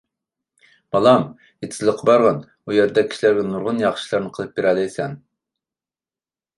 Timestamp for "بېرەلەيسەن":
4.61-5.19